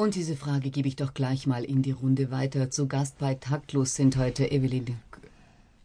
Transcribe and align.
Und 0.00 0.14
diese 0.14 0.34
Frage 0.34 0.70
gebe 0.70 0.88
ich 0.88 0.96
doch 0.96 1.12
gleich 1.12 1.46
mal 1.46 1.62
in 1.62 1.82
die 1.82 1.90
Runde 1.90 2.30
weiter. 2.30 2.70
Zu 2.70 2.88
Gast 2.88 3.18
bei 3.18 3.34
Taktlos 3.34 3.96
sind 3.96 4.16
heute 4.16 4.50
Evelyn 4.50 4.96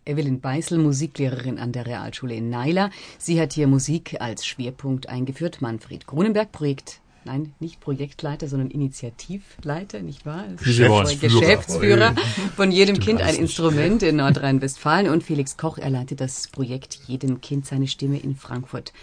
Evelyn 0.05 0.39
Beißel, 0.39 0.77
Musiklehrerin 0.77 1.59
an 1.59 1.73
der 1.73 1.85
Realschule 1.85 2.33
in 2.33 2.49
Naila. 2.49 2.91
Sie 3.17 3.41
hat 3.41 3.51
hier 3.51 3.67
Musik 3.67 4.21
als 4.21 4.45
Schwerpunkt 4.45 5.09
eingeführt. 5.09 5.61
Manfred 5.61 6.07
Kronenberg, 6.07 6.53
Projekt 6.53 7.01
nein, 7.25 7.53
nicht 7.59 7.81
Projektleiter, 7.81 8.47
sondern 8.47 8.71
Initiativleiter, 8.71 10.01
nicht 10.01 10.25
wahr? 10.25 10.45
Geschäftsführer, 10.63 11.41
Geschäftsführer 11.41 12.15
von 12.55 12.71
jedem 12.71 12.99
Kind 12.99 13.21
ein 13.21 13.35
Instrument 13.35 14.01
in 14.01 14.15
Nordrhein-Westfalen 14.15 15.09
und 15.09 15.23
Felix 15.23 15.57
Koch, 15.57 15.77
er 15.77 15.89
leitet 15.89 16.21
das 16.21 16.47
Projekt 16.47 16.99
Jedem 17.07 17.41
Kind 17.41 17.65
seine 17.65 17.87
Stimme 17.87 18.17
in 18.19 18.37
Frankfurt. 18.37 18.93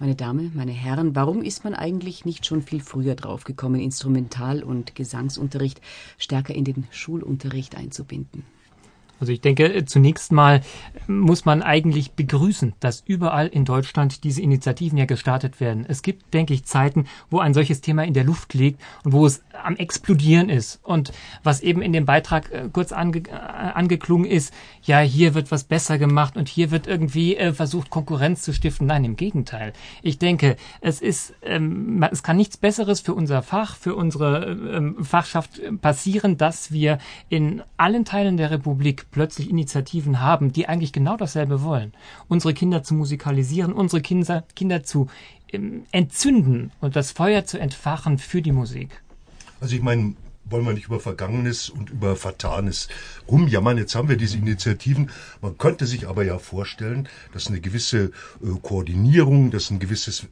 Meine 0.00 0.16
Damen, 0.16 0.50
meine 0.56 0.72
Herren, 0.72 1.14
warum 1.14 1.42
ist 1.42 1.62
man 1.62 1.72
eigentlich 1.72 2.24
nicht 2.24 2.46
schon 2.46 2.62
viel 2.62 2.80
früher 2.80 3.14
draufgekommen, 3.14 3.80
Instrumental- 3.80 4.64
und 4.64 4.96
Gesangsunterricht 4.96 5.80
stärker 6.18 6.52
in 6.52 6.64
den 6.64 6.88
Schulunterricht 6.90 7.76
einzubinden? 7.76 8.44
Also 9.20 9.32
ich 9.32 9.40
denke, 9.40 9.84
zunächst 9.84 10.32
mal 10.32 10.60
muss 11.06 11.44
man 11.44 11.62
eigentlich 11.62 12.12
begrüßen, 12.12 12.74
dass 12.80 13.02
überall 13.06 13.46
in 13.46 13.64
Deutschland 13.64 14.24
diese 14.24 14.42
Initiativen 14.42 14.98
ja 14.98 15.04
gestartet 15.04 15.60
werden. 15.60 15.84
Es 15.88 16.02
gibt, 16.02 16.32
denke 16.34 16.54
ich, 16.54 16.64
Zeiten, 16.64 17.06
wo 17.30 17.38
ein 17.38 17.54
solches 17.54 17.80
Thema 17.80 18.04
in 18.04 18.14
der 18.14 18.24
Luft 18.24 18.54
liegt 18.54 18.80
und 19.04 19.12
wo 19.12 19.26
es 19.26 19.42
am 19.62 19.76
explodieren 19.76 20.48
ist. 20.48 20.80
Und 20.82 21.12
was 21.42 21.60
eben 21.60 21.82
in 21.82 21.92
dem 21.92 22.04
Beitrag 22.04 22.50
äh, 22.52 22.68
kurz 22.72 22.92
ange, 22.92 23.18
äh, 23.18 23.32
angeklungen 23.32 24.30
ist, 24.30 24.52
ja, 24.82 25.00
hier 25.00 25.34
wird 25.34 25.50
was 25.50 25.64
besser 25.64 25.98
gemacht 25.98 26.36
und 26.36 26.48
hier 26.48 26.70
wird 26.70 26.86
irgendwie 26.86 27.36
äh, 27.36 27.52
versucht, 27.52 27.90
Konkurrenz 27.90 28.42
zu 28.42 28.52
stiften. 28.52 28.86
Nein, 28.86 29.04
im 29.04 29.16
Gegenteil. 29.16 29.72
Ich 30.02 30.18
denke, 30.18 30.56
es 30.80 31.00
ist, 31.00 31.34
ähm, 31.42 32.04
es 32.10 32.22
kann 32.22 32.36
nichts 32.36 32.56
Besseres 32.56 33.00
für 33.00 33.14
unser 33.14 33.42
Fach, 33.42 33.76
für 33.76 33.94
unsere 33.94 34.50
ähm, 34.50 35.04
Fachschaft 35.04 35.60
passieren, 35.80 36.36
dass 36.36 36.72
wir 36.72 36.98
in 37.28 37.62
allen 37.76 38.04
Teilen 38.04 38.36
der 38.36 38.50
Republik 38.50 39.06
plötzlich 39.14 39.48
Initiativen 39.48 40.20
haben, 40.20 40.52
die 40.52 40.68
eigentlich 40.68 40.92
genau 40.92 41.16
dasselbe 41.16 41.62
wollen. 41.62 41.92
Unsere 42.28 42.52
Kinder 42.52 42.82
zu 42.82 42.94
musikalisieren, 42.94 43.72
unsere 43.72 44.02
Kinder, 44.02 44.44
Kinder 44.56 44.82
zu 44.82 45.06
ähm, 45.52 45.84
entzünden 45.92 46.72
und 46.80 46.96
das 46.96 47.12
Feuer 47.12 47.44
zu 47.44 47.58
entfachen 47.58 48.18
für 48.18 48.42
die 48.42 48.50
Musik. 48.50 49.02
Also 49.60 49.76
ich 49.76 49.82
meine, 49.82 50.14
wollen 50.44 50.64
wir 50.64 50.72
nicht 50.72 50.86
über 50.86 51.00
Vergangenes 51.00 51.68
und 51.68 51.90
über 51.90 52.16
Vertanes 52.16 52.88
rumjammern. 53.28 53.78
Jetzt 53.78 53.94
haben 53.94 54.08
wir 54.08 54.16
diese 54.16 54.36
Initiativen. 54.36 55.10
Man 55.40 55.56
könnte 55.58 55.86
sich 55.86 56.08
aber 56.08 56.24
ja 56.24 56.38
vorstellen, 56.38 57.08
dass 57.32 57.48
eine 57.48 57.60
gewisse 57.60 58.04
äh, 58.04 58.10
Koordinierung, 58.62 59.50
dass 59.50 59.70
ein 59.70 59.78
gewisses 59.78 60.26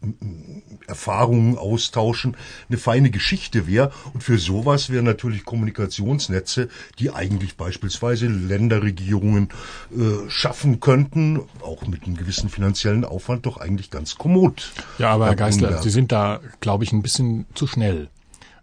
Erfahrungen 0.86 1.56
austauschen 1.56 2.36
eine 2.68 2.78
feine 2.78 3.10
Geschichte 3.10 3.66
wäre. 3.66 3.92
Und 4.12 4.22
für 4.22 4.38
sowas 4.38 4.90
wären 4.90 5.04
natürlich 5.04 5.44
Kommunikationsnetze, 5.44 6.68
die 6.98 7.10
eigentlich 7.10 7.56
beispielsweise 7.56 8.26
Länderregierungen 8.26 9.48
äh, 9.90 10.28
schaffen 10.28 10.80
könnten, 10.80 11.40
auch 11.62 11.86
mit 11.86 12.04
einem 12.04 12.16
gewissen 12.16 12.48
finanziellen 12.48 13.04
Aufwand, 13.04 13.46
doch 13.46 13.56
eigentlich 13.56 13.90
ganz 13.90 14.16
kommod. 14.16 14.72
Ja, 14.98 15.10
aber 15.10 15.26
Herr 15.26 15.36
Geisler, 15.36 15.82
Sie 15.82 15.90
sind 15.90 16.12
da, 16.12 16.40
glaube 16.60 16.84
ich, 16.84 16.92
ein 16.92 17.02
bisschen 17.02 17.46
zu 17.54 17.66
schnell. 17.66 18.08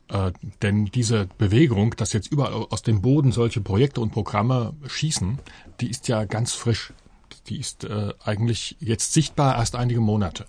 Äh, 0.09 0.31
denn 0.61 0.85
diese 0.85 1.27
Bewegung, 1.37 1.95
dass 1.95 2.13
jetzt 2.13 2.31
überall 2.31 2.53
aus 2.69 2.81
dem 2.81 3.01
Boden 3.01 3.31
solche 3.31 3.61
Projekte 3.61 4.01
und 4.01 4.11
Programme 4.11 4.73
schießen, 4.87 5.39
die 5.81 5.89
ist 5.89 6.07
ja 6.07 6.25
ganz 6.25 6.53
frisch. 6.53 6.93
Die 7.47 7.59
ist 7.59 7.83
äh, 7.83 8.13
eigentlich 8.23 8.75
jetzt 8.79 9.13
sichtbar 9.13 9.57
erst 9.57 9.75
einige 9.75 10.01
Monate. 10.01 10.45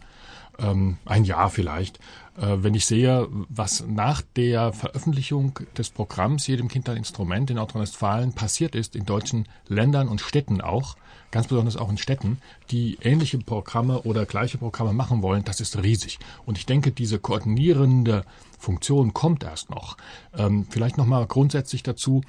Ähm, 0.58 0.98
ein 1.05 1.25
Jahr 1.25 1.50
vielleicht. 1.50 1.98
Äh, 2.39 2.58
wenn 2.61 2.75
ich 2.75 2.86
sehe, 2.86 3.28
was 3.48 3.84
nach 3.86 4.22
der 4.36 4.72
Veröffentlichung 4.72 5.58
des 5.77 5.91
Programms 5.91 6.47
Jedem 6.47 6.69
Kind 6.69 6.89
ein 6.89 6.97
Instrument 6.97 7.50
in 7.50 7.56
Nordrhein-Westfalen 7.56 8.33
passiert 8.33 8.74
ist, 8.74 8.97
in 8.97 9.05
deutschen 9.05 9.47
Ländern 9.69 10.08
und 10.08 10.20
Städten 10.20 10.61
auch, 10.61 10.97
ganz 11.31 11.47
besonders 11.47 11.77
auch 11.77 11.91
in 11.91 11.98
Städten, 11.98 12.39
die 12.70 12.98
ähnliche 13.02 13.39
Programme 13.39 14.02
oder 14.02 14.27
gleiche 14.27 14.58
Programme 14.58 14.92
machen 14.92 15.23
wollen, 15.23 15.45
das 15.45 15.61
ist 15.61 15.83
riesig. 15.83 16.18
Und 16.46 16.58
ich 16.58 16.67
denke, 16.67 16.92
diese 16.92 17.18
koordinierende 17.18 18.24
Funktion 18.58 19.13
kommt 19.14 19.45
erst 19.45 19.70
noch. 19.70 19.96
Ähm, 20.36 20.67
vielleicht 20.68 20.96
nochmal 20.98 21.27
grundsätzlich 21.27 21.83
dazu, 21.83 22.23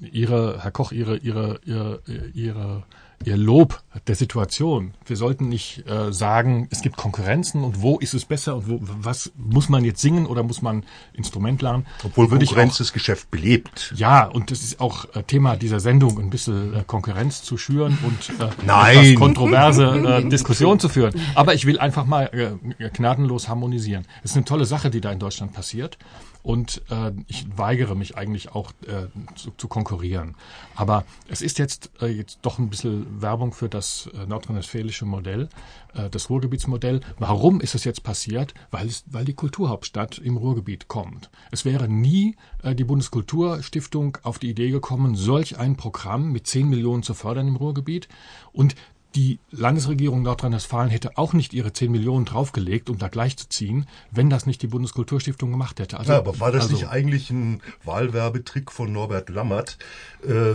Ihre, 0.00 0.62
Herr 0.62 0.70
Koch, 0.72 0.92
Ihre, 0.92 1.16
Ihre, 1.16 1.60
Ihre, 1.64 2.02
Ihre 2.34 2.84
Ihr 3.24 3.36
Lob 3.36 3.82
der 4.06 4.14
Situation. 4.14 4.94
Wir 5.04 5.16
sollten 5.16 5.48
nicht 5.48 5.84
äh, 5.88 6.12
sagen, 6.12 6.68
es 6.70 6.82
gibt 6.82 6.96
Konkurrenzen 6.96 7.64
und 7.64 7.82
wo 7.82 7.98
ist 7.98 8.14
es 8.14 8.24
besser 8.24 8.56
und 8.56 8.68
wo, 8.68 8.78
was 8.80 9.32
muss 9.36 9.68
man 9.68 9.84
jetzt 9.84 10.00
singen 10.00 10.26
oder 10.26 10.42
muss 10.42 10.62
man 10.62 10.84
Instrument 11.12 11.62
lernen. 11.62 11.86
Obwohl 12.04 12.30
Würde 12.30 12.44
Konkurrenz 12.44 12.74
auch, 12.74 12.78
das 12.78 12.92
Geschäft 12.92 13.30
belebt. 13.30 13.94
Ja, 13.96 14.26
und 14.26 14.50
das 14.50 14.62
ist 14.62 14.80
auch 14.80 15.06
äh, 15.14 15.22
Thema 15.22 15.56
dieser 15.56 15.80
Sendung, 15.80 16.18
ein 16.18 16.30
bisschen 16.30 16.74
äh, 16.74 16.84
Konkurrenz 16.86 17.42
zu 17.42 17.56
schüren 17.56 17.98
und 18.02 18.40
äh, 18.40 18.50
Nein. 18.64 19.14
kontroverse 19.16 19.84
äh, 19.86 20.28
Diskussion 20.28 20.78
zu 20.78 20.88
führen. 20.88 21.14
Aber 21.34 21.54
ich 21.54 21.66
will 21.66 21.78
einfach 21.78 22.04
mal 22.04 22.58
äh, 22.78 22.90
gnadenlos 22.90 23.48
harmonisieren. 23.48 24.06
Es 24.22 24.32
ist 24.32 24.36
eine 24.36 24.44
tolle 24.44 24.66
Sache, 24.66 24.90
die 24.90 25.00
da 25.00 25.10
in 25.10 25.18
Deutschland 25.18 25.52
passiert. 25.52 25.98
Und 26.42 26.82
äh, 26.90 27.10
ich 27.26 27.46
weigere 27.56 27.96
mich 27.96 28.16
eigentlich 28.16 28.54
auch 28.54 28.70
äh, 28.86 29.08
zu, 29.34 29.50
zu 29.56 29.66
konkurrieren. 29.66 30.36
Aber 30.76 31.04
es 31.28 31.42
ist 31.42 31.58
jetzt, 31.58 31.90
äh, 32.00 32.06
jetzt 32.06 32.38
doch 32.42 32.60
ein 32.60 32.68
bisschen 32.68 33.05
Werbung 33.08 33.52
für 33.52 33.68
das 33.68 34.08
äh, 34.14 34.26
nordrhein-westfälische 34.26 35.04
Modell, 35.04 35.48
äh, 35.94 36.10
das 36.10 36.30
Ruhrgebietsmodell. 36.30 37.00
Warum 37.18 37.60
ist 37.60 37.74
es 37.74 37.84
jetzt 37.84 38.02
passiert? 38.02 38.54
Weil, 38.70 38.86
es, 38.86 39.04
weil 39.06 39.24
die 39.24 39.34
Kulturhauptstadt 39.34 40.18
im 40.18 40.36
Ruhrgebiet 40.36 40.88
kommt. 40.88 41.30
Es 41.50 41.64
wäre 41.64 41.88
nie 41.88 42.36
äh, 42.62 42.74
die 42.74 42.84
Bundeskulturstiftung 42.84 44.18
auf 44.22 44.38
die 44.38 44.50
Idee 44.50 44.70
gekommen, 44.70 45.14
solch 45.14 45.58
ein 45.58 45.76
Programm 45.76 46.32
mit 46.32 46.46
10 46.46 46.68
Millionen 46.68 47.02
zu 47.02 47.14
fördern 47.14 47.48
im 47.48 47.56
Ruhrgebiet. 47.56 48.08
Und 48.52 48.74
die 49.16 49.38
Landesregierung 49.50 50.22
Nordrhein-Westfalen 50.22 50.90
hätte 50.90 51.16
auch 51.16 51.32
nicht 51.32 51.54
ihre 51.54 51.72
10 51.72 51.90
Millionen 51.90 52.26
draufgelegt, 52.26 52.90
um 52.90 52.98
da 52.98 53.08
gleichzuziehen, 53.08 53.86
wenn 54.10 54.28
das 54.28 54.44
nicht 54.44 54.60
die 54.60 54.66
Bundeskulturstiftung 54.66 55.50
gemacht 55.50 55.80
hätte. 55.80 55.98
Also, 55.98 56.12
ja, 56.12 56.18
aber 56.18 56.38
war 56.38 56.52
das 56.52 56.64
also, 56.64 56.74
nicht 56.74 56.88
eigentlich 56.88 57.30
ein 57.30 57.62
Wahlwerbetrick 57.84 58.70
von 58.70 58.92
Norbert 58.92 59.30
Lammert, 59.30 59.78
äh, 60.22 60.54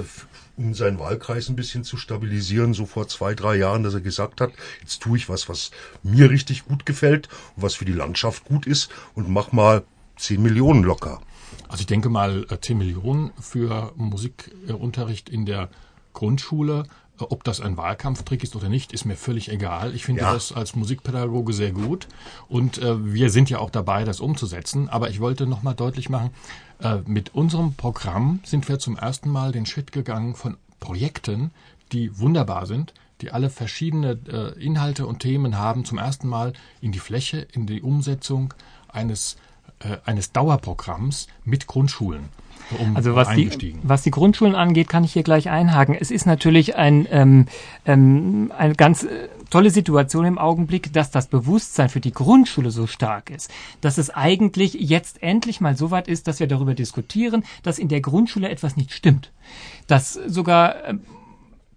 um 0.57 0.75
seinen 0.75 1.00
Wahlkreis 1.00 1.50
ein 1.50 1.55
bisschen 1.55 1.83
zu 1.83 1.97
stabilisieren, 1.97 2.75
so 2.75 2.85
vor 2.85 3.07
zwei, 3.07 3.33
drei 3.33 3.55
Jahren, 3.55 3.81
dass 3.81 3.95
er 3.95 4.01
gesagt 4.01 4.41
hat, 4.41 4.51
jetzt 4.81 5.01
tue 5.01 5.17
ich 5.17 5.27
was, 5.27 5.50
was 5.50 5.71
mir 6.03 6.29
richtig 6.29 6.66
gut 6.66 6.85
gefällt 6.85 7.29
und 7.55 7.63
was 7.63 7.73
für 7.73 7.85
die 7.85 7.94
Landschaft 7.94 8.45
gut 8.45 8.67
ist 8.67 8.91
und 9.16 9.27
mach 9.27 9.51
mal 9.51 9.83
10 10.17 10.39
Millionen 10.39 10.83
locker. 10.83 11.19
Also 11.67 11.81
ich 11.81 11.88
denke 11.88 12.09
mal, 12.09 12.45
10 12.47 12.75
äh, 12.75 12.83
Millionen 12.83 13.31
für 13.39 13.91
Musikunterricht 13.95 15.29
in 15.29 15.47
der 15.47 15.69
Grundschule 16.13 16.83
ob 17.29 17.43
das 17.43 17.61
ein 17.61 17.77
Wahlkampftrick 17.77 18.43
ist 18.43 18.55
oder 18.55 18.69
nicht, 18.69 18.93
ist 18.93 19.05
mir 19.05 19.15
völlig 19.15 19.49
egal. 19.51 19.93
Ich 19.93 20.05
finde 20.05 20.21
ja. 20.21 20.33
das 20.33 20.51
als 20.51 20.75
Musikpädagoge 20.75 21.53
sehr 21.53 21.71
gut 21.71 22.07
und 22.47 22.77
äh, 22.77 23.13
wir 23.13 23.29
sind 23.29 23.49
ja 23.49 23.59
auch 23.59 23.69
dabei, 23.69 24.03
das 24.03 24.19
umzusetzen. 24.19 24.89
Aber 24.89 25.09
ich 25.09 25.19
wollte 25.19 25.45
nochmal 25.45 25.75
deutlich 25.75 26.09
machen, 26.09 26.31
äh, 26.81 26.99
mit 27.05 27.35
unserem 27.35 27.73
Programm 27.73 28.39
sind 28.43 28.67
wir 28.67 28.79
zum 28.79 28.97
ersten 28.97 29.29
Mal 29.29 29.51
den 29.51 29.65
Schritt 29.65 29.91
gegangen 29.91 30.35
von 30.35 30.57
Projekten, 30.79 31.51
die 31.91 32.17
wunderbar 32.19 32.65
sind, 32.65 32.93
die 33.21 33.31
alle 33.31 33.49
verschiedene 33.49 34.17
äh, 34.27 34.63
Inhalte 34.63 35.05
und 35.05 35.19
Themen 35.19 35.57
haben, 35.57 35.85
zum 35.85 35.97
ersten 35.97 36.27
Mal 36.27 36.53
in 36.81 36.91
die 36.91 36.99
Fläche, 36.99 37.47
in 37.51 37.67
die 37.67 37.81
Umsetzung 37.81 38.53
eines, 38.88 39.38
äh, 39.79 39.97
eines 40.05 40.31
Dauerprogramms 40.31 41.27
mit 41.43 41.67
Grundschulen 41.67 42.29
um 42.79 42.95
also 42.95 43.15
was 43.15 43.29
die, 43.35 43.75
was 43.83 44.03
die 44.03 44.11
Grundschulen 44.11 44.55
angeht, 44.55 44.89
kann 44.89 45.03
ich 45.03 45.13
hier 45.13 45.23
gleich 45.23 45.49
einhaken. 45.49 45.95
Es 45.99 46.11
ist 46.11 46.25
natürlich 46.25 46.75
ein, 46.75 47.07
ähm, 47.11 47.45
ähm, 47.85 48.51
eine 48.57 48.75
ganz 48.75 49.03
äh, 49.03 49.29
tolle 49.49 49.69
Situation 49.69 50.25
im 50.25 50.37
Augenblick, 50.37 50.93
dass 50.93 51.11
das 51.11 51.27
Bewusstsein 51.27 51.89
für 51.89 51.99
die 51.99 52.13
Grundschule 52.13 52.71
so 52.71 52.87
stark 52.87 53.29
ist, 53.29 53.51
dass 53.81 53.97
es 53.97 54.09
eigentlich 54.09 54.73
jetzt 54.73 55.21
endlich 55.21 55.61
mal 55.61 55.75
so 55.75 55.91
weit 55.91 56.07
ist, 56.07 56.27
dass 56.27 56.39
wir 56.39 56.47
darüber 56.47 56.73
diskutieren, 56.73 57.44
dass 57.63 57.77
in 57.77 57.88
der 57.88 58.01
Grundschule 58.01 58.50
etwas 58.50 58.77
nicht 58.77 58.94
stimmt. 58.94 59.31
Dass 59.88 60.13
sogar 60.13 60.85
äh, 60.85 60.94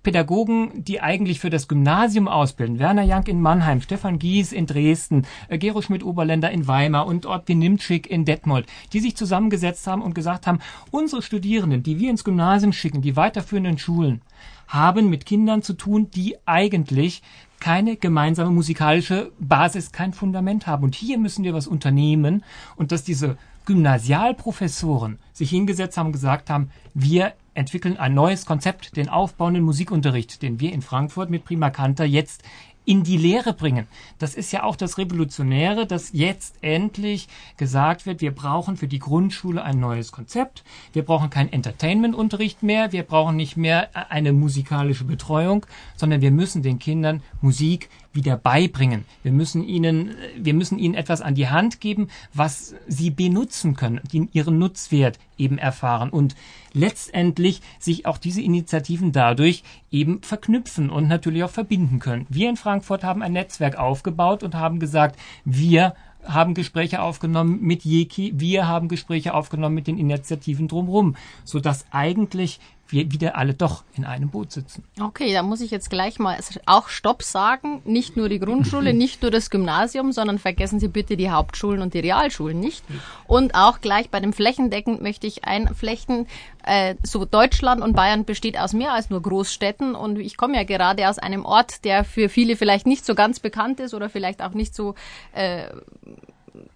Pädagogen, 0.05 0.85
die 0.85 1.01
eigentlich 1.01 1.41
für 1.41 1.51
das 1.51 1.67
Gymnasium 1.67 2.29
ausbilden. 2.29 2.79
Werner 2.79 3.03
Jank 3.03 3.27
in 3.27 3.41
Mannheim, 3.41 3.81
Stefan 3.81 4.21
Gies 4.21 4.53
in 4.53 4.67
Dresden, 4.67 5.27
äh, 5.49 5.59
Gero 5.59 5.83
Schmidt-Oberländer 5.83 6.53
in 6.53 6.69
Weimar 6.69 7.06
und 7.06 7.27
Ortwin 7.27 7.59
Nimtschik 7.59 8.09
in 8.09 8.25
Detmold, 8.25 8.67
die 8.93 9.01
sich 9.01 9.17
zusammengesetzt 9.17 9.89
haben 9.89 10.03
und 10.03 10.15
gesagt 10.15 10.47
haben, 10.47 10.61
unsere 10.93 11.23
Studierenden, 11.23 11.83
die 11.83 11.99
wir 11.99 12.11
ins 12.11 12.23
Gymnasium 12.23 12.73
schicken, 12.73 13.03
die 13.03 13.17
weiterführenden 13.17 13.79
Schulen, 13.79 14.21
haben 14.69 15.11
mit 15.11 15.27
Kindern 15.27 15.62
zu 15.62 15.73
tun, 15.73 16.11
die 16.11 16.37
eigentlich 16.47 17.23
keine 17.61 17.97
gemeinsame 17.97 18.50
musikalische 18.50 19.33
Basis, 19.39 19.91
kein 19.91 20.12
Fundament 20.12 20.67
haben. 20.67 20.85
Und 20.85 20.95
hier 20.95 21.19
müssen 21.19 21.45
wir 21.45 21.55
was 21.55 21.67
unternehmen 21.67 22.45
und 22.77 22.93
dass 22.93 23.05
diese 23.05 23.39
Gymnasialprofessoren 23.66 25.19
sich 25.32 25.50
hingesetzt 25.50 25.96
haben 25.96 26.06
und 26.06 26.12
gesagt 26.12 26.50
haben, 26.50 26.70
wir 26.94 27.34
entwickeln 27.55 27.96
ein 27.96 28.14
neues 28.14 28.46
Konzept, 28.46 28.96
den 28.96 29.08
aufbauenden 29.08 29.62
Musikunterricht, 29.62 30.43
den 30.43 30.61
wir 30.61 30.72
in 30.72 30.82
Frankfurt 30.82 31.31
mit 31.31 31.44
Prima 31.44 31.70
Canta 31.70 32.05
jetzt 32.05 32.43
in 32.84 33.02
die 33.02 33.16
Lehre 33.16 33.55
bringen. 33.55 33.87
Das 34.19 34.34
ist 34.34 34.52
ja 34.52 34.62
auch 34.62 34.76
das 34.76 34.99
Revolutionäre, 34.99 35.87
dass 35.87 36.12
jetzt 36.12 36.56
endlich 36.61 37.28
gesagt 37.56 38.06
wird, 38.06 38.20
wir 38.20 38.34
brauchen 38.34 38.76
für 38.76 38.88
die 38.88 38.99
Grundschule 38.99 39.62
ein 39.62 39.81
neues 39.81 40.12
Konzept. 40.12 40.64
Wir 40.93 41.02
brauchen 41.02 41.31
keinen 41.31 41.52
Entertainment-Unterricht 41.52 42.62
mehr. 42.62 42.93
Wir 42.93 43.02
brauchen 43.02 43.37
nicht 43.37 43.56
mehr 43.56 43.88
eine 44.11 44.32
musikalische 44.32 45.05
Betreuung, 45.05 45.64
sondern 45.96 46.20
wir 46.20 46.31
müssen 46.31 46.62
den 46.62 46.78
Kindern 46.78 47.22
Musik 47.40 47.88
wieder 48.14 48.37
beibringen. 48.37 49.05
Wir 49.22 49.32
müssen 49.32 49.66
ihnen, 49.66 50.14
wir 50.37 50.55
müssen 50.55 50.78
ihnen 50.78 50.94
etwas 50.94 51.20
an 51.20 51.34
die 51.34 51.49
Hand 51.49 51.81
geben, 51.81 52.08
was 52.32 52.75
sie 52.87 53.11
benutzen 53.11 53.75
können, 53.75 54.00
die 54.12 54.28
ihren 54.32 54.58
Nutzwert 54.58 55.19
eben 55.37 55.58
erfahren 55.58 56.11
und 56.11 56.37
letztendlich 56.72 57.61
sich 57.78 58.06
auch 58.06 58.19
diese 58.19 58.40
Initiativen 58.40 59.12
dadurch 59.12 59.62
eben 59.90 60.22
verknüpfen 60.22 60.90
und 60.90 61.08
natürlich 61.08 61.44
auch 61.44 61.50
verbinden 61.50 61.99
können. 61.99 62.26
Wir 62.28 62.49
in 62.49 62.56
Frankfurt 62.56 63.05
haben 63.05 63.22
ein 63.22 63.32
Netzwerk 63.32 63.76
aufgebaut 63.76 64.43
und 64.43 64.55
haben 64.55 64.78
gesagt, 64.78 65.19
wir 65.44 65.94
haben 66.26 66.55
Gespräche 66.55 67.02
aufgenommen 67.02 67.61
mit 67.61 67.84
Jeki, 67.84 68.32
wir 68.37 68.66
haben 68.66 68.88
Gespräche 68.88 69.34
aufgenommen 69.34 69.75
mit 69.75 69.87
den 69.87 69.99
Initiativen 69.99 70.69
drumherum, 70.69 71.16
sodass 71.44 71.84
eigentlich 71.90 72.61
wir 72.89 73.11
wieder 73.11 73.37
alle 73.37 73.55
doch 73.55 73.85
in 73.97 74.05
einem 74.05 74.31
Boot 74.31 74.53
sitzen. 74.53 74.85
Okay, 75.01 75.33
da 75.33 75.43
muss 75.43 75.61
ich 75.61 75.71
jetzt 75.71 75.91
gleich 75.91 76.19
mal 76.19 76.39
auch 76.67 76.89
Stopp 76.89 77.23
sagen. 77.23 77.83
Nicht 77.85 78.17
nur 78.17 78.29
die 78.29 78.39
Grundschule, 78.39 78.95
nicht 78.95 79.23
nur 79.23 79.31
das 79.31 79.51
Gymnasium, 79.51 80.13
sondern 80.13 80.39
vergessen 80.39 80.81
Sie 80.81 80.89
bitte 80.89 81.17
die 81.17 81.31
Hauptschulen 81.31 81.81
und 81.81 81.95
die 81.95 82.01
Realschulen 82.01 82.61
nicht. 82.61 82.85
Und 83.27 83.55
auch 83.55 83.81
gleich 83.81 84.11
bei 84.11 84.21
dem 84.21 84.33
Flächendeckend 84.33 85.03
möchte 85.03 85.27
ich 85.27 85.45
einflechten, 85.45 86.27
äh, 86.65 86.95
so 87.03 87.25
Deutschland 87.25 87.83
und 87.83 87.95
Bayern 87.95 88.25
besteht 88.25 88.59
aus 88.59 88.73
mehr 88.73 88.93
als 88.93 89.11
nur 89.11 89.23
Großstädten 89.23 89.95
und 89.95 90.19
ich 90.19 90.37
komme 90.37 90.57
ja 90.57 90.65
gerade 90.65 91.09
aus 91.09 91.19
einem 91.19 91.45
Ort, 91.45 91.85
der 91.85 92.05
für 92.05 92.29
viele 92.29 92.57
vielleicht 92.57 92.87
nicht 92.87 93.05
so 93.05 93.15
ganz 93.15 93.41
bekannt 93.41 93.81
ist 93.81 93.95
oder 93.95 94.09
vielleicht 94.09 94.43
auch 94.43 94.55
nicht 94.55 94.75
so 94.75 94.95
äh, 95.33 95.69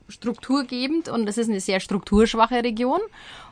strukturgebend 0.09 1.09
und 1.09 1.29
es 1.29 1.39
ist 1.39 1.49
eine 1.49 1.61
sehr 1.61 1.81
strukturschwache 1.81 2.63
Region 2.65 3.01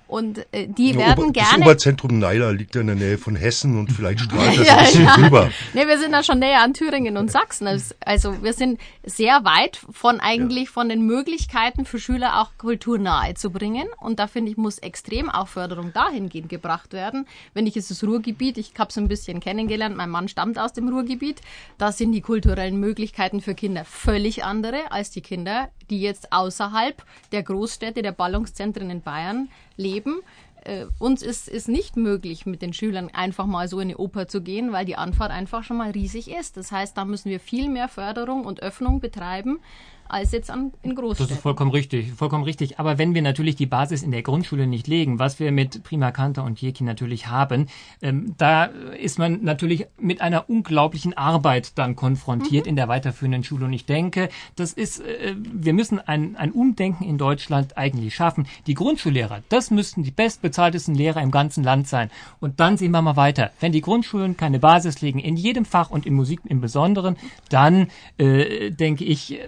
und 0.09 0.47
äh, 0.53 0.69
die 0.69 0.91
ja, 0.91 0.99
werden 0.99 1.25
Ober, 1.25 1.33
gerne. 1.33 1.59
Das 1.59 1.67
Oberzentrum 1.67 2.19
Neiler 2.19 2.53
liegt 2.53 2.75
ja 2.75 2.81
in 2.81 2.87
der 2.87 2.97
Nähe 2.97 3.19
von 3.19 3.35
Hessen 3.35 3.79
und 3.79 3.93
vielleicht 3.93 4.21
strahlt 4.27 4.59
das 4.59 4.67
ja, 4.67 4.77
ein 4.77 4.85
bisschen 4.85 5.05
ja. 5.05 5.15
rüber. 5.15 5.51
Nee, 5.75 5.87
wir 5.87 5.99
sind 5.99 6.13
da 6.13 6.23
schon 6.23 6.39
näher 6.39 6.63
an 6.63 6.75
Thüringen 6.75 7.17
und 7.17 7.31
Sachsen. 7.31 7.67
Also 8.01 8.43
wir 8.43 8.53
sind 8.53 8.81
sehr 9.05 9.45
weit 9.45 9.81
von 9.91 10.21
eigentlich 10.21 10.71
von 10.71 10.89
den 10.89 11.07
Möglichkeiten 11.07 11.85
für 11.85 11.99
Schüler 11.99 12.41
auch 12.41 12.51
Kultur 12.59 12.99
nahe 12.99 13.35
zu 13.35 13.51
bringen. 13.51 13.89
Und 14.01 14.19
da 14.21 14.27
finde 14.27 14.51
ich, 14.51 14.57
muss 14.57 14.79
extrem 14.79 15.29
auch 15.29 15.49
Förderung 15.49 15.93
dahingehend 15.93 16.49
gebracht 16.49 16.93
werden. 16.93 17.27
Wenn 17.55 17.67
ich 17.67 17.75
jetzt 17.75 17.91
das 17.91 18.05
Ruhrgebiet, 18.05 18.59
ich 18.59 18.73
habe 18.79 18.91
es 18.91 18.99
ein 18.99 19.09
bisschen 19.09 19.41
kennengelernt, 19.41 19.97
mein 19.97 20.11
Mann 20.11 20.29
stammt 20.29 20.59
aus 20.59 20.73
dem 20.73 20.89
Ruhrgebiet, 20.89 21.41
da 21.79 21.91
sind 21.91 22.13
die 22.13 22.21
kulturellen 22.21 22.79
Möglichkeiten 22.79 23.41
für 23.41 23.55
Kinder 23.55 23.85
völlig 23.85 24.45
andere 24.45 24.93
als 24.93 25.11
die 25.11 25.21
Kinder, 25.21 25.69
die 25.91 26.01
jetzt 26.01 26.33
außerhalb 26.33 27.03
der 27.33 27.43
Großstädte, 27.43 28.03
der 28.03 28.13
Ballungszentren 28.13 28.91
in 28.91 29.03
Bayern 29.03 29.49
leben. 29.77 30.21
Äh, 30.65 30.87
uns 30.99 31.23
ist 31.23 31.49
es 31.49 31.69
nicht 31.69 31.97
möglich, 31.97 32.47
mit 32.47 32.63
den 32.63 32.73
Schülern 32.73 33.11
einfach 33.13 33.47
mal 33.47 33.69
so 33.69 33.81
in 33.81 33.89
die 33.89 33.97
Oper 33.97 34.29
zu 34.29 34.41
gehen, 34.41 34.73
weil 34.73 34.85
die 34.85 34.97
Anfahrt 34.97 35.31
einfach 35.31 35.63
schon 35.65 35.77
mal 35.77 35.91
riesig 35.91 36.31
ist. 36.31 36.57
Das 36.57 36.73
heißt, 36.73 36.97
da 36.97 37.05
müssen 37.05 37.31
wir 37.31 37.41
viel 37.41 37.69
mehr 37.69 37.89
Förderung 37.89 38.45
und 38.45 38.63
Öffnung 38.63 39.01
betreiben, 39.01 39.61
als 40.09 40.33
jetzt 40.33 40.51
an, 40.51 40.73
in 40.83 40.95
Großstädten. 40.95 41.29
Das 41.29 41.37
ist 41.37 41.43
vollkommen 41.43 41.71
richtig, 41.71 42.13
vollkommen 42.13 42.45
richtig. 42.45 42.79
Aber 42.79 42.99
wenn 42.99 43.15
wir 43.15 43.23
natürlich 43.23 43.57
die 43.57 43.67
Basis 43.67 44.03
in 44.03 44.11
der 44.11 44.23
Grundschule 44.23 44.67
nicht 44.67 44.87
legen, 44.87 45.19
was 45.19 45.41
wir 45.41 45.53
mit 45.53 45.83
Prima 45.83 46.11
Kanter 46.11 46.45
und 46.45 46.61
Jeki 46.61 46.85
natürlich 46.85 47.27
haben, 47.27 47.69
ähm, 48.03 48.35
da 48.39 48.65
ist 48.65 49.19
man 49.19 49.43
natürlich 49.43 49.87
mit 49.99 50.21
einer 50.21 50.49
unglaublichen 50.49 51.17
Arbeit 51.17 51.79
dann 51.79 51.97
konfrontiert 51.97 52.67
mhm. 52.67 52.71
in 52.71 52.77
der 52.77 52.89
weiterführenden 52.89 53.45
Schule. 53.45 53.67
Und 53.67 53.73
ich 53.73 53.87
denke, 53.87 54.29
das 54.55 54.73
ist, 54.73 55.01
äh, 55.01 55.35
wir 55.37 55.73
müssen 55.73 55.99
ein, 55.99 56.37
ein 56.37 56.53
Umdenken 56.53 57.05
in 57.05 57.19
Deutschland 57.19 57.77
eigentlich 57.77 58.15
schaffen. 58.15 58.47
Die 58.67 58.75
Grundschullehrer, 58.75 59.43
das 59.49 59.71
müssten 59.71 60.03
die 60.03 60.11
bestbezahltesten 60.57 60.95
Lehrer 60.95 61.23
im 61.23 61.31
ganzen 61.31 61.63
Land 61.63 61.89
sein. 61.89 62.11
Und 62.41 62.61
dann 62.61 62.77
sehen 62.77 62.93
wir 62.93 63.03
mal 63.03 63.17
weiter. 63.17 63.51
Wenn 63.61 63.73
die 63.73 63.81
Grundschulen 63.81 64.37
keine 64.37 64.59
Basis 64.59 65.01
legen, 65.01 65.19
in 65.19 65.37
jedem 65.37 65.65
Fach 65.65 65.91
und 65.91 66.07
in 66.07 66.15
Musik 66.15 66.41
im 66.45 66.61
Besonderen, 66.61 67.17
dann 67.51 67.89
äh, 68.19 68.71
denke 68.71 69.05
ich, 69.05 69.41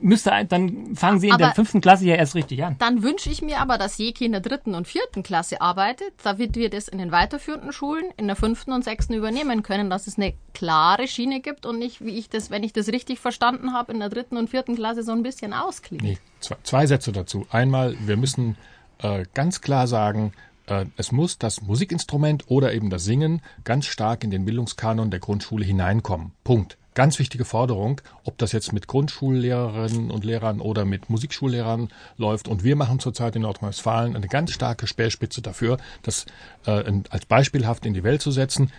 müsste, 0.00 0.30
dann 0.48 0.94
fangen 0.94 1.20
Sie 1.20 1.28
in 1.28 1.34
aber 1.34 1.44
der 1.46 1.54
fünften 1.54 1.80
Klasse 1.80 2.04
ja 2.04 2.14
erst 2.16 2.34
richtig 2.34 2.62
an. 2.64 2.76
Dann 2.78 3.02
wünsche 3.02 3.30
ich 3.30 3.42
mir 3.42 3.60
aber, 3.60 3.78
dass 3.78 3.98
Jeki 3.98 4.26
in 4.26 4.32
der 4.32 4.40
dritten 4.40 4.74
und 4.74 4.86
vierten 4.86 5.22
Klasse 5.22 5.60
arbeitet, 5.60 6.12
damit 6.22 6.56
wir 6.56 6.70
das 6.70 6.88
in 6.88 6.98
den 6.98 7.10
weiterführenden 7.10 7.72
Schulen 7.72 8.04
in 8.16 8.26
der 8.26 8.36
fünften 8.36 8.72
und 8.72 8.84
sechsten 8.84 9.14
übernehmen 9.14 9.62
können, 9.62 9.90
dass 9.90 10.06
es 10.06 10.18
eine 10.18 10.34
klare 10.52 11.08
Schiene 11.08 11.40
gibt 11.40 11.66
und 11.66 11.78
nicht, 11.78 12.04
wie 12.04 12.18
ich 12.18 12.28
das, 12.28 12.50
wenn 12.50 12.62
ich 12.62 12.72
das 12.72 12.88
richtig 12.88 13.18
verstanden 13.18 13.72
habe, 13.72 13.92
in 13.92 14.00
der 14.00 14.08
dritten 14.08 14.36
und 14.36 14.50
vierten 14.50 14.76
Klasse 14.76 15.02
so 15.02 15.12
ein 15.12 15.22
bisschen 15.22 15.52
ausklingt. 15.52 16.02
Nee, 16.02 16.18
zwei, 16.40 16.56
zwei 16.62 16.86
Sätze 16.86 17.12
dazu. 17.12 17.46
Einmal, 17.50 17.96
wir 18.00 18.16
müssen 18.16 18.56
äh, 18.98 19.24
ganz 19.34 19.60
klar 19.60 19.86
sagen, 19.86 20.32
äh, 20.66 20.86
es 20.96 21.12
muss 21.12 21.38
das 21.38 21.62
Musikinstrument 21.62 22.44
oder 22.48 22.72
eben 22.72 22.90
das 22.90 23.04
Singen 23.04 23.42
ganz 23.64 23.86
stark 23.86 24.24
in 24.24 24.30
den 24.30 24.44
Bildungskanon 24.44 25.10
der 25.10 25.20
Grundschule 25.20 25.64
hineinkommen. 25.64 26.32
Punkt. 26.44 26.78
Ganz 26.94 27.18
wichtige 27.18 27.44
Forderung, 27.44 28.00
ob 28.22 28.38
das 28.38 28.52
jetzt 28.52 28.72
mit 28.72 28.86
Grundschullehrerinnen 28.86 30.12
und 30.12 30.24
Lehrern 30.24 30.60
oder 30.60 30.84
mit 30.84 31.10
Musikschullehrern 31.10 31.88
läuft. 32.18 32.46
Und 32.46 32.62
wir 32.62 32.76
machen 32.76 33.00
zurzeit 33.00 33.34
in 33.34 33.42
Nordrhein-Westfalen 33.42 34.14
eine 34.14 34.28
ganz 34.28 34.52
starke 34.52 34.86
Speerspitze 34.86 35.42
dafür, 35.42 35.78
das 36.02 36.24
äh, 36.66 36.84
als 37.10 37.26
beispielhaft 37.26 37.84
in 37.84 37.94
die 37.94 38.04
Welt 38.04 38.22
zu 38.22 38.30
setzen, 38.30 38.70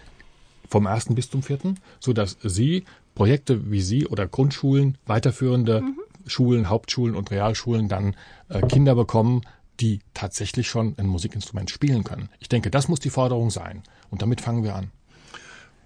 vom 0.70 0.86
ersten 0.86 1.14
bis 1.14 1.30
zum 1.30 1.44
vierten, 1.44 1.78
so 2.00 2.14
dass 2.14 2.38
Sie 2.42 2.86
Projekte 3.16 3.70
wie 3.70 3.82
Sie 3.82 4.08
oder 4.08 4.28
Grundschulen, 4.28 4.98
weiterführende 5.06 5.82
mhm. 5.82 6.00
Schulen, 6.26 6.70
Hauptschulen 6.70 7.16
und 7.16 7.32
Realschulen 7.32 7.90
dann 7.90 8.16
äh, 8.48 8.62
Kinder 8.62 8.96
bekommen, 8.96 9.42
die 9.80 10.00
tatsächlich 10.14 10.68
schon 10.68 10.96
ein 10.98 11.08
Musikinstrument 11.08 11.70
spielen 11.70 12.04
können. 12.04 12.30
Ich 12.40 12.50
denke, 12.50 12.72
das 12.72 12.88
muss 12.88 13.00
die 13.00 13.10
Forderung 13.10 13.50
sein. 13.50 13.84
Und 14.10 14.22
damit 14.22 14.42
fangen 14.42 14.64
wir 14.64 14.76
an. 14.76 14.92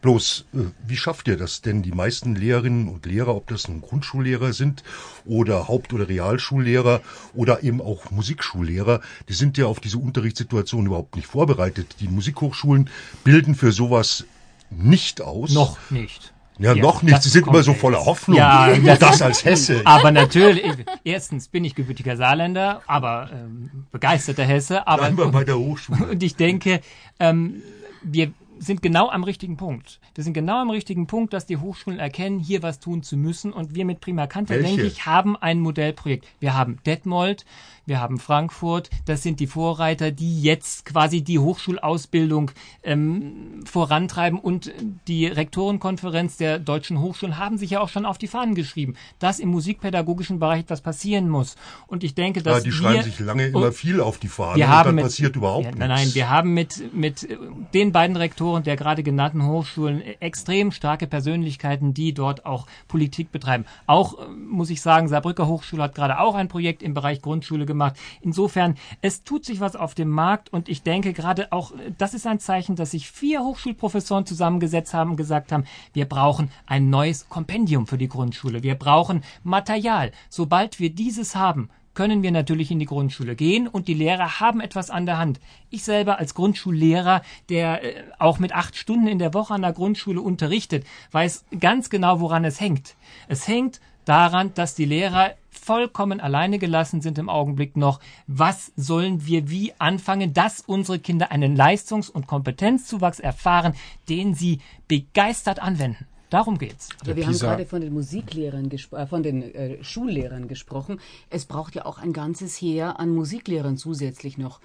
Bloß, 0.02 0.46
äh, 0.54 0.58
wie 0.88 0.96
schafft 0.96 1.28
ihr 1.28 1.36
das 1.36 1.62
denn? 1.62 1.82
Die 1.82 1.92
meisten 1.92 2.36
Lehrerinnen 2.36 2.88
und 2.88 3.06
Lehrer, 3.06 3.36
ob 3.36 3.48
das 3.48 3.68
nun 3.68 3.82
Grundschullehrer 3.82 4.54
sind 4.54 4.84
oder 5.26 5.68
Haupt- 5.68 5.92
oder 5.92 6.08
Realschullehrer 6.08 7.02
oder 7.34 7.64
eben 7.64 7.82
auch 7.82 8.10
Musikschullehrer, 8.10 9.02
die 9.28 9.34
sind 9.34 9.58
ja 9.58 9.66
auf 9.66 9.82
diese 9.82 9.98
Unterrichtssituation 9.98 10.86
überhaupt 10.86 11.18
nicht 11.18 11.28
vorbereitet. 11.28 11.98
Die 12.00 12.08
Musikhochschulen 12.08 12.90
bilden 13.26 13.56
für 13.56 13.74
sowas 13.74 14.26
nicht 14.70 15.20
aus. 15.22 15.52
Noch 15.52 15.78
nicht. 15.90 16.34
Ja, 16.60 16.74
ja, 16.74 16.82
noch 16.82 17.02
nicht. 17.02 17.24
Sie 17.24 17.30
sind 17.30 17.48
immer 17.48 17.64
so 17.64 17.74
voller 17.74 18.06
Hoffnung. 18.06 18.38
Ja, 18.38 18.76
das, 18.86 19.00
das 19.00 19.22
als 19.22 19.46
Hesse. 19.46 19.82
Aber 19.86 20.12
natürlich, 20.12 20.66
erstens 21.06 21.48
bin 21.48 21.64
ich 21.64 21.74
gebürtiger 21.74 22.18
Saarländer, 22.18 22.82
aber 22.86 23.30
ähm, 23.34 23.86
begeisterter 23.92 24.44
Hesse. 24.44 24.86
Aber 24.86 25.04
Bleiben 25.04 25.18
wir 25.18 25.28
bei 25.28 25.44
der 25.46 25.58
Hochschule. 25.58 26.06
Und 26.12 26.22
ich 26.22 26.36
denke, 26.36 26.82
ähm, 27.20 27.62
wir 28.04 28.34
sind 28.60 28.82
genau 28.82 29.10
am 29.10 29.24
richtigen 29.24 29.58
Punkt. 29.58 30.00
Wir 30.16 30.24
sind 30.24 30.34
genau 30.34 30.62
am 30.62 30.70
richtigen 30.70 31.08
Punkt, 31.08 31.34
dass 31.34 31.46
die 31.46 31.58
Hochschulen 31.58 32.00
erkennen, 32.00 32.40
hier 32.40 32.62
was 32.62 32.80
tun 32.80 33.04
zu 33.04 33.18
müssen. 33.18 33.54
Und 33.54 33.74
wir 33.74 33.86
mit 33.86 34.02
Prima 34.02 34.28
Kanter, 34.28 34.60
denke 34.60 34.84
ich, 34.84 35.06
haben 35.06 35.38
ein 35.38 35.60
Modellprojekt. 35.60 36.28
Wir 36.40 36.56
haben 36.56 36.78
Detmold, 36.86 37.46
wir 37.86 38.02
haben 38.02 38.20
Frankfurt. 38.20 38.90
Das 39.06 39.24
sind 39.24 39.40
die 39.40 39.48
Vorreiter, 39.48 40.12
die 40.12 40.42
jetzt 40.42 40.86
quasi 40.86 41.22
die 41.22 41.40
Hochschulausbildung 41.40 42.52
ähm, 42.84 43.62
vorantreiben. 43.66 44.40
Und 44.40 44.72
die 45.08 45.26
Rektorenkonferenz 45.26 46.38
der 46.38 46.60
deutschen 46.60 47.00
Hochschulen 47.00 47.38
haben 47.38 47.58
sich 47.58 47.72
ja 47.72 47.80
auch 47.80 47.90
schon 47.90 48.06
auf 48.06 48.18
die 48.18 48.28
Fahnen 48.28 48.56
geschrieben, 48.56 48.96
dass 49.20 49.40
im 49.40 49.50
musikpädagogischen 49.50 50.40
Bereich 50.40 50.62
etwas 50.62 50.82
passieren 50.82 51.30
muss. 51.30 51.56
Und 51.88 52.04
ich 52.04 52.14
denke, 52.14 52.44
dass 52.44 52.58
ja, 52.58 52.64
die 52.64 52.72
schreiben 52.72 53.04
sich 53.04 53.20
lange 53.20 53.48
immer 53.48 53.72
viel 53.72 54.02
auf 54.02 54.18
die 54.18 54.28
Fahnen. 54.28 54.58
Wir 54.58 54.68
haben 54.68 54.80
und 54.80 54.86
dann 54.86 54.96
mit, 54.96 55.04
passiert 55.06 55.36
überhaupt 55.36 55.64
ja, 55.64 55.72
nichts. 55.72 55.80
Nein, 55.80 55.90
nein, 55.90 56.14
wir 56.14 56.30
haben 56.30 56.54
mit 56.54 56.94
mit 56.94 57.28
den 57.74 57.92
beiden 57.92 58.16
Rektoren 58.16 58.49
der 58.58 58.76
gerade 58.76 59.04
genannten 59.04 59.46
Hochschulen 59.46 60.02
extrem 60.20 60.72
starke 60.72 61.08
Persönlichkeiten, 61.08 61.94
die 61.94 62.14
dort 62.14 62.46
auch 62.46 62.68
Politik 62.88 63.32
betreiben. 63.32 63.66
Auch 63.88 64.20
äh, 64.20 64.28
muss 64.30 64.70
ich 64.70 64.82
sagen, 64.82 65.08
Saarbrücker 65.08 65.48
Hochschule 65.48 65.84
hat 65.84 65.96
gerade 65.96 66.20
auch 66.20 66.36
ein 66.36 66.48
Projekt 66.48 66.84
im 66.84 66.94
Bereich 66.94 67.22
Grundschule 67.22 67.66
gemacht 67.66 67.80
gemacht. 67.80 67.96
Insofern, 68.22 68.76
es 69.02 69.24
tut 69.24 69.46
sich 69.46 69.60
was 69.60 69.76
auf 69.76 69.96
dem 69.96 70.10
Markt 70.10 70.52
und 70.52 70.68
ich 70.70 70.84
denke 70.84 71.14
gerade 71.14 71.52
auch, 71.52 71.72
das 71.98 72.14
ist 72.14 72.28
ein 72.28 72.40
Zeichen, 72.40 72.76
dass 72.76 72.92
sich 72.92 73.10
vier 73.10 73.42
Hochschulprofessoren 73.42 74.26
zusammengesetzt 74.26 74.94
haben 74.94 75.12
und 75.12 75.16
gesagt 75.16 75.52
haben, 75.52 75.64
wir 75.94 76.06
brauchen 76.06 76.52
ein 76.66 76.90
neues 76.90 77.30
Kompendium 77.30 77.88
für 77.88 77.98
die 77.98 78.10
Grundschule. 78.10 78.64
Wir 78.64 78.76
brauchen 78.76 79.24
Material. 79.44 80.12
Sobald 80.30 80.80
wir 80.80 80.90
dieses 80.90 81.36
haben, 81.36 81.70
können 81.94 82.24
wir 82.24 82.32
natürlich 82.32 82.72
in 82.72 82.80
die 82.80 82.86
Grundschule 82.86 83.36
gehen 83.36 83.68
und 83.68 83.88
die 83.88 83.94
Lehrer 83.94 84.40
haben 84.40 84.62
etwas 84.62 84.90
an 84.90 85.06
der 85.06 85.18
Hand. 85.18 85.40
Ich 85.70 85.84
selber 85.84 86.20
als 86.20 86.34
Grundschullehrer, 86.34 87.22
der 87.50 87.84
äh, 87.84 88.04
auch 88.20 88.40
mit 88.40 88.54
acht 88.54 88.76
Stunden 88.76 89.08
in 89.08 89.20
der 89.20 89.34
Woche 89.34 89.54
an 89.54 89.62
der 89.62 89.74
Grundschule 89.74 90.22
unterrichtet, 90.22 90.86
weiß 91.12 91.46
ganz 91.60 91.90
genau, 91.90 92.20
woran 92.20 92.46
es 92.46 92.60
hängt. 92.60 92.96
Es 93.28 93.48
hängt 93.48 93.80
daran, 94.06 94.54
dass 94.56 94.76
die 94.76 94.86
Lehrer 94.86 95.36
vollkommen 95.52 96.20
alleine 96.20 96.58
gelassen 96.58 97.02
sind 97.02 97.18
im 97.18 97.30
Augenblick 97.30 97.78
noch. 97.78 98.00
Was 98.28 98.72
sollen 98.76 99.26
wir 99.26 99.50
wie 99.50 99.74
anfangen, 99.78 100.34
dass 100.34 100.62
unsere 100.62 101.00
Kinder 101.00 101.32
einen 101.32 101.56
Leistungs- 101.56 102.10
und 102.10 102.28
Kompetenzzuwachs 102.28 103.20
erfahren, 103.20 103.74
den 104.08 104.34
sie 104.34 104.62
begeistert 104.88 105.60
anwenden? 105.60 106.08
Darum 106.30 106.58
geht's. 106.58 106.90
Ja, 107.06 107.16
wir 107.16 107.26
haben 107.26 107.38
gerade 107.38 107.66
von 107.66 107.82
den 107.82 107.94
Musiklehrern, 107.94 108.70
äh, 108.72 109.08
von 109.08 109.24
den 109.24 109.54
äh, 109.56 109.84
Schullehrern 109.84 110.48
gesprochen. 110.48 111.00
Es 111.30 111.46
braucht 111.46 111.76
ja 111.76 111.86
auch 111.86 111.98
ein 111.98 112.14
ganzes 112.14 112.56
Heer 112.56 113.00
an 113.00 113.10
Musiklehrern 113.10 113.78
zusätzlich 113.78 114.38
noch. 114.38 114.60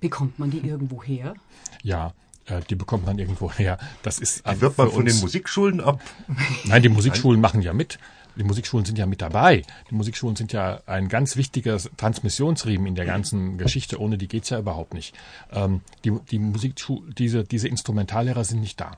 Bekommt 0.00 0.38
man 0.38 0.50
die 0.50 0.58
irgendwo 0.58 1.02
her? 1.02 1.34
Ja, 1.82 2.12
äh, 2.46 2.60
die 2.70 2.76
bekommt 2.76 3.06
man 3.06 3.18
irgendwo 3.18 3.50
her. 3.50 3.78
Das 4.02 4.20
ist 4.20 4.44
die 4.46 4.60
wird 4.60 4.78
man 4.78 4.90
von 4.90 5.04
den 5.04 5.18
Musikschulen 5.18 5.80
ab? 5.80 6.00
Nein, 6.64 6.82
die 6.82 6.88
Musikschulen 6.88 7.40
machen 7.40 7.62
ja 7.62 7.72
mit. 7.72 7.98
Die 8.36 8.44
Musikschulen 8.44 8.84
sind 8.84 8.98
ja 8.98 9.06
mit 9.06 9.20
dabei. 9.20 9.62
Die 9.90 9.96
Musikschulen 9.96 10.36
sind 10.36 10.52
ja 10.52 10.80
ein 10.86 11.08
ganz 11.08 11.36
wichtiger 11.36 11.76
Transmissionsriemen 11.96 12.86
in 12.86 12.94
der 12.94 13.04
ganzen 13.04 13.58
Geschichte. 13.58 14.00
Ohne 14.00 14.16
die 14.16 14.28
geht's 14.28 14.50
ja 14.50 14.60
überhaupt 14.60 14.94
nicht. 14.94 15.12
Ähm, 15.50 15.80
die, 16.04 16.12
die 16.30 16.38
Musikschul 16.38 17.02
diese, 17.14 17.42
diese 17.42 17.66
Instrumentallehrer 17.66 18.44
sind 18.44 18.60
nicht 18.60 18.80
da. 18.80 18.92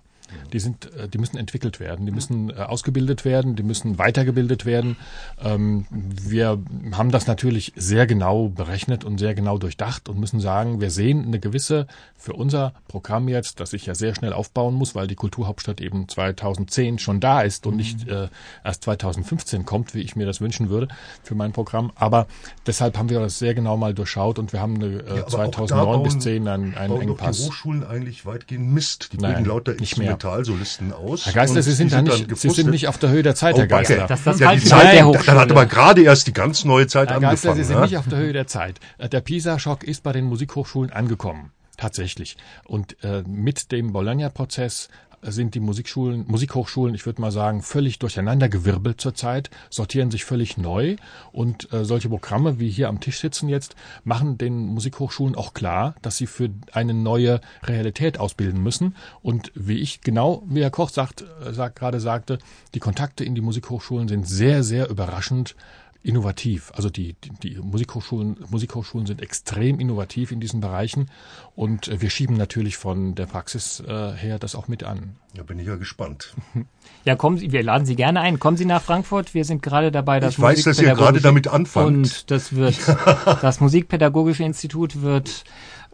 Die 0.53 0.61
sind, 0.61 0.93
äh, 0.95 1.09
die 1.09 1.19
müssen 1.19 1.37
entwickelt 1.37 1.81
werden, 1.81 2.07
die 2.07 2.13
müssen 2.13 2.51
äh, 2.51 2.55
ausgebildet 2.55 3.25
werden, 3.25 3.57
die 3.57 3.63
müssen 3.63 3.99
weitergebildet 3.99 4.67
werden. 4.67 4.97
Ähm, 5.43 5.87
wir 5.91 6.59
haben 6.93 7.11
das 7.11 7.27
natürlich 7.27 7.73
sehr 7.77 8.07
genau 8.07 8.49
berechnet 8.49 9.05
und 9.05 9.19
sehr 9.19 9.35
genau 9.35 9.59
durchdacht 9.59 10.09
und 10.09 10.19
müssen 10.19 10.41
sagen, 10.41 10.81
wir 10.81 10.91
sehen 10.91 11.25
eine 11.25 11.41
gewisse 11.41 11.87
für 12.17 12.35
unser 12.35 12.75
Programm 12.89 13.29
jetzt, 13.29 13.61
das 13.61 13.73
ich 13.73 13.87
ja 13.87 13.95
sehr 13.95 14.15
schnell 14.15 14.33
aufbauen 14.33 14.75
muss, 14.75 14.95
weil 14.95 15.07
die 15.07 15.15
Kulturhauptstadt 15.15 15.81
eben 15.81 16.09
2010 16.09 16.99
schon 16.99 17.21
da 17.21 17.41
ist 17.41 17.67
und 17.67 17.77
nicht 17.77 18.07
äh, 18.09 18.29
erst 18.65 18.85
2015 18.85 19.65
kommt, 19.65 19.95
wie 19.95 20.01
ich 20.01 20.17
mir 20.17 20.27
das 20.27 20.41
wünschen 20.41 20.69
würde 20.69 20.89
für 21.23 21.35
mein 21.35 21.53
Programm. 21.53 21.93
Aber 21.95 22.27
deshalb 22.67 22.99
haben 22.99 23.09
wir 23.09 23.21
das 23.21 23.39
sehr 23.39 23.55
genau 23.55 23.77
mal 23.77 23.95
durchschaut 23.95 24.39
und 24.39 24.53
wir 24.53 24.61
haben 24.61 24.77
eine, 24.77 25.05
ja, 25.07 25.27
2009 25.27 26.03
bis 26.03 26.19
10 26.19 26.49
einen, 26.49 26.75
einen 26.75 27.01
Engpass. 27.01 27.39
Die 27.39 27.49
Hochschulen 27.49 27.85
eigentlich 27.85 28.27
weitgehend 28.27 28.73
Mist. 28.73 29.13
Die 29.13 29.17
bilden 29.17 29.45
lauter 29.45 29.75
nicht 29.75 29.97
mehr. 29.99 30.19
Instrumentalsolisten 30.21 30.93
aus. 30.93 31.27
Herr 31.27 31.33
Geisler, 31.33 31.63
Sie 31.63 31.73
sind, 31.73 31.93
da 31.93 32.03
nicht, 32.03 32.37
Sie 32.37 32.51
sind 32.51 32.71
nicht 32.71 32.89
auf 32.89 32.99
der 32.99 33.11
Höhe 33.11 33.23
der 33.23 33.35
Zeit, 33.35 33.57
Herr 33.57 33.65
oh, 33.65 33.69
Geisler. 33.69 34.07
Das, 34.07 34.25
das 34.25 34.39
ja, 34.39 34.55
die 34.55 34.61
Zeit 34.63 34.95
der 34.95 35.07
Hochschule. 35.07 35.27
Dann 35.27 35.39
hat 35.39 35.51
aber 35.51 35.67
gerade 35.67 36.03
erst 36.03 36.27
die 36.27 36.33
ganz 36.33 36.65
neue 36.65 36.87
Zeit 36.87 37.09
Herr 37.09 37.17
angefangen. 37.17 37.37
Geisler, 37.37 37.55
Sie 37.55 37.65
sind 37.65 37.77
ne? 37.77 37.83
nicht 37.83 37.97
auf 37.97 38.09
der 38.09 38.19
Höhe 38.19 38.33
der 38.33 38.47
Zeit. 38.47 38.81
Äh, 38.99 39.09
der 39.09 39.21
PISA-Schock 39.21 39.85
ist 39.85 40.03
bei 40.03 40.13
den 40.13 40.27
Musikhochschulen 40.27 40.93
angekommen. 40.93 41.53
Tatsächlich. 41.77 42.37
Und 42.65 43.03
äh, 43.03 43.23
mit 43.27 43.73
dem 43.73 43.93
Bologna-Prozess 43.93 44.91
sind 45.23 45.55
die 45.55 45.61
Musikschulen, 45.61 46.25
Musikhochschulen, 46.27 46.95
ich 46.95 47.07
würde 47.07 47.21
mal 47.21 47.31
sagen, 47.31 47.63
völlig 47.63 47.99
durcheinandergewirbelt 47.99 49.01
zurzeit, 49.01 49.51
sortieren 49.69 50.11
sich 50.11 50.25
völlig 50.25 50.57
neu. 50.57 50.97
Und 51.33 51.73
äh, 51.73 51.85
solche 51.85 52.09
Programme 52.09 52.59
wie 52.59 52.71
hier 52.71 52.89
am 52.89 53.01
Tisch 53.01 53.21
sitzen 53.21 53.49
jetzt 53.49 53.77
machen 54.05 54.39
den 54.39 54.67
Musikhochschulen 54.67 55.35
auch 55.35 55.55
klar, 55.55 55.95
dass 56.03 56.17
sie 56.17 56.27
für 56.27 56.51
eine 56.73 56.95
neue 56.95 57.41
Realität 57.63 58.19
ausbilden 58.19 58.63
müssen. 58.63 58.97
Und 59.23 59.53
wie 59.55 59.79
ich 59.79 60.01
genau, 60.01 60.43
wie 60.47 60.63
Herr 60.63 60.71
Koch 60.71 60.91
sagt, 60.91 61.25
äh, 61.45 61.53
sagt, 61.53 61.79
gerade 61.79 62.01
sagte, 62.01 62.39
die 62.75 62.81
Kontakte 62.81 63.25
in 63.25 63.35
die 63.35 63.41
Musikhochschulen 63.41 64.09
sind 64.09 64.27
sehr, 64.27 64.63
sehr 64.63 64.89
überraschend 64.89 65.55
innovativ. 66.03 66.73
Also 66.75 66.89
die, 66.89 67.15
die, 67.43 67.59
Musikhochschulen, 67.59 68.37
Musikhochschulen 68.49 69.07
sind 69.07 69.21
extrem 69.21 69.81
innovativ 69.81 70.33
in 70.33 70.41
diesen 70.41 70.61
Bereichen 70.61 71.11
und 71.55 71.89
äh, 71.89 72.01
wir 72.01 72.11
schieben 72.11 72.37
natürlich 72.37 72.77
von 72.77 73.15
der 73.15 73.27
Praxis 73.27 73.81
äh, 73.81 74.13
her 74.13 74.39
das 74.39 74.55
auch 74.55 74.69
mit 74.69 74.83
an. 74.83 75.17
Ja, 75.35 75.43
bin 75.43 75.59
ich 75.59 75.67
ja 75.67 75.77
gespannt. 75.77 76.35
Ja, 77.07 77.17
kommen 77.17 77.39
Sie, 77.39 77.51
wir 77.51 77.63
laden 77.63 77.87
Sie 77.87 77.97
gerne 77.97 78.21
ein. 78.21 78.39
Kommen 78.39 78.59
Sie 78.59 78.67
nach 78.67 78.83
Frankfurt. 78.83 79.33
Wir 79.33 79.47
sind 79.47 79.63
gerade 79.63 79.91
dabei, 79.91 80.21
das 80.21 80.35
Ich 80.35 80.41
weiß, 80.41 80.65
dass 80.65 80.79
ihr 80.81 80.95
gerade 80.95 81.23
damit 81.23 81.49
anfangt. 81.49 81.87
Und 81.87 82.31
das 82.31 82.55
wird, 82.55 82.77
das 83.41 83.61
Musikpädagogische 83.61 84.45
Institut 84.45 85.01
wird 85.01 85.45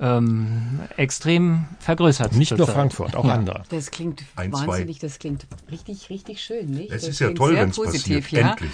ähm, 0.01 0.81
extrem 0.97 1.67
vergrößert. 1.79 2.35
Nicht 2.35 2.57
nur 2.57 2.67
Frankfurt, 2.67 3.15
auch 3.15 3.25
ja. 3.25 3.35
andere. 3.35 3.63
Das 3.69 3.93
klingt 3.93 4.25
Ein, 4.35 4.53
wahnsinnig, 4.53 4.99
zwei. 4.99 5.07
das 5.07 5.19
klingt 5.21 5.47
richtig, 5.71 6.11
richtig 6.11 6.43
schön, 6.43 6.71
nicht? 6.71 6.91
Es 6.91 7.03
das 7.03 7.11
ist 7.11 7.21
ja 7.21 7.31
toll, 7.31 7.55
wenn 7.55 7.71
es 7.71 7.81
passiert, 7.81 8.31
ja? 8.33 8.51
endlich. 8.51 8.73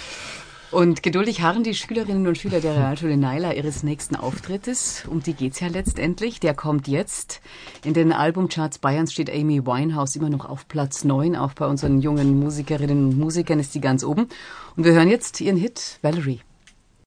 Und 0.73 1.03
geduldig 1.03 1.43
harren 1.43 1.63
die 1.63 1.75
Schülerinnen 1.75 2.25
und 2.25 2.35
Schüler 2.35 2.59
der 2.59 2.75
Realschule 2.75 3.15
Naila 3.15 3.53
ihres 3.53 3.83
nächsten 3.83 4.15
Auftrittes. 4.15 5.03
Um 5.07 5.21
die 5.21 5.35
geht's 5.35 5.59
ja 5.59 5.67
letztendlich. 5.67 6.39
Der 6.39 6.55
kommt 6.55 6.87
jetzt. 6.87 7.41
In 7.85 7.93
den 7.93 8.11
Albumcharts 8.11 8.79
Bayerns 8.79 9.13
steht 9.13 9.29
Amy 9.29 9.67
Winehouse 9.67 10.15
immer 10.15 10.31
noch 10.31 10.49
auf 10.49 10.67
Platz 10.67 11.03
9. 11.03 11.35
Auch 11.35 11.53
bei 11.53 11.67
unseren 11.67 12.01
jungen 12.01 12.39
Musikerinnen 12.39 13.11
und 13.11 13.19
Musikern 13.19 13.59
ist 13.59 13.73
sie 13.73 13.81
ganz 13.81 14.03
oben. 14.03 14.29
Und 14.75 14.83
wir 14.83 14.93
hören 14.93 15.09
jetzt 15.09 15.41
ihren 15.41 15.57
Hit 15.57 15.99
Valerie. 16.01 16.41